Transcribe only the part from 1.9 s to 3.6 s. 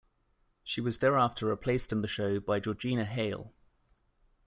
in the show by Georgina Hale.